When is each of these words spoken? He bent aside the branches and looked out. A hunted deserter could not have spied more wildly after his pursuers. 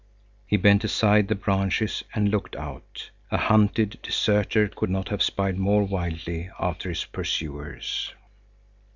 He 0.47 0.57
bent 0.57 0.83
aside 0.83 1.27
the 1.27 1.35
branches 1.35 2.03
and 2.15 2.31
looked 2.31 2.55
out. 2.55 3.11
A 3.29 3.37
hunted 3.37 3.99
deserter 4.01 4.67
could 4.67 4.89
not 4.89 5.09
have 5.09 5.21
spied 5.21 5.59
more 5.59 5.83
wildly 5.83 6.49
after 6.59 6.89
his 6.89 7.05
pursuers. 7.05 8.11